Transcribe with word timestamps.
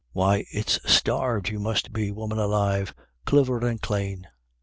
17 0.15 0.15
rhy, 0.41 0.45
it's 0.51 0.91
starved 0.91 1.49
you 1.49 1.59
must 1.59 1.93
be, 1.93 2.11
woman 2.11 2.39
alive, 2.39 2.91
cliver 3.23 3.63
and 3.67 3.81
clane. 3.83 4.25